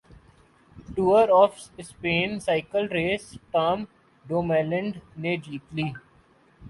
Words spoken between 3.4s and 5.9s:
Tom ڈومیلینڈ نے جیت